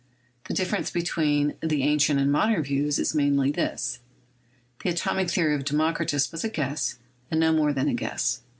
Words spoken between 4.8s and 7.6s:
the atomic theory of Democritus was a guess, and no